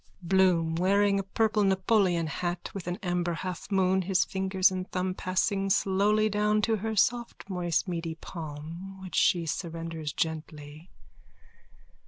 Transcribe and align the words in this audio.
BLOOM: 0.23 0.79
_(Wearing 0.79 1.19
a 1.19 1.23
purple 1.23 1.63
Napoleon 1.63 2.25
hat 2.25 2.71
with 2.73 2.87
an 2.87 2.97
amber 3.03 3.35
halfmoon, 3.35 4.05
his 4.05 4.25
fingers 4.25 4.71
and 4.71 4.89
thumb 4.89 5.13
passing 5.13 5.69
slowly 5.69 6.27
down 6.27 6.63
to 6.63 6.77
her 6.77 6.95
soft 6.95 7.47
moist 7.47 7.87
meaty 7.87 8.15
palm 8.15 8.97
which 8.99 9.13
she 9.15 9.45
surrenders 9.45 10.11
gently.) 10.11 10.89